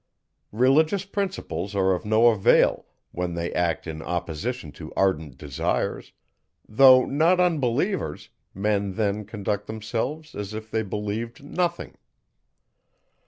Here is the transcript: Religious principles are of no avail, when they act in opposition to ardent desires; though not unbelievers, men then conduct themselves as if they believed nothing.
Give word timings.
Religious 0.55 1.05
principles 1.05 1.75
are 1.75 1.93
of 1.93 2.05
no 2.05 2.29
avail, 2.29 2.87
when 3.11 3.35
they 3.35 3.53
act 3.53 3.85
in 3.85 4.01
opposition 4.01 4.71
to 4.71 4.91
ardent 4.97 5.37
desires; 5.37 6.11
though 6.67 7.05
not 7.05 7.39
unbelievers, 7.39 8.29
men 8.55 8.93
then 8.93 9.23
conduct 9.25 9.67
themselves 9.67 10.33
as 10.33 10.55
if 10.55 10.71
they 10.71 10.81
believed 10.81 11.43
nothing. 11.43 11.93